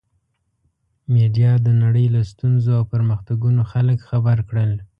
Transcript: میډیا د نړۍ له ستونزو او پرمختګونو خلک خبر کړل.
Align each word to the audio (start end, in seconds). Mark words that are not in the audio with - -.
میډیا 1.13 1.51
د 1.65 1.67
نړۍ 1.83 2.05
له 2.15 2.21
ستونزو 2.31 2.69
او 2.79 2.83
پرمختګونو 2.93 3.61
خلک 3.71 3.99
خبر 4.09 4.37
کړل. 4.49 4.71